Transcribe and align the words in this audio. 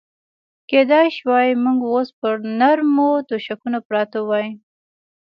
کېدای 0.69 1.07
شوای 1.17 1.49
موږ 1.63 1.79
اوس 1.91 2.09
پر 2.19 2.33
نرمو 2.59 3.09
تشکونو 3.29 3.79
پراته 3.87 4.19
وای. 4.27 4.47